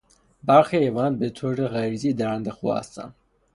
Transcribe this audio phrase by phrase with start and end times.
[0.43, 3.13] برخی حیوانات به طور غریزی درنده خو هستند.